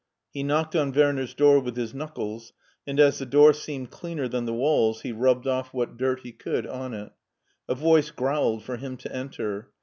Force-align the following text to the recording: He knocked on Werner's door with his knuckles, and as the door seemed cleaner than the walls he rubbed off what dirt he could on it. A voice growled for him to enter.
He 0.33 0.41
knocked 0.41 0.75
on 0.75 0.91
Werner's 0.91 1.35
door 1.35 1.59
with 1.59 1.77
his 1.77 1.93
knuckles, 1.93 2.53
and 2.87 2.99
as 2.99 3.19
the 3.19 3.25
door 3.27 3.53
seemed 3.53 3.91
cleaner 3.91 4.27
than 4.27 4.45
the 4.45 4.53
walls 4.55 5.01
he 5.01 5.11
rubbed 5.11 5.45
off 5.45 5.75
what 5.75 5.95
dirt 5.95 6.21
he 6.21 6.31
could 6.31 6.65
on 6.65 6.95
it. 6.95 7.11
A 7.69 7.75
voice 7.75 8.09
growled 8.09 8.63
for 8.63 8.77
him 8.77 8.97
to 8.97 9.15
enter. 9.15 9.69